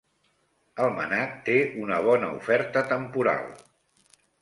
[0.85, 3.49] El MNAC té una bona oferta temporal.